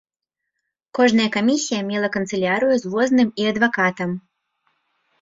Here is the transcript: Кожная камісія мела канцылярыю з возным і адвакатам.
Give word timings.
Кожная 0.99 1.27
камісія 1.35 1.81
мела 1.91 2.09
канцылярыю 2.17 2.73
з 2.83 2.97
возным 2.97 3.29
і 3.45 3.49
адвакатам. 3.55 4.21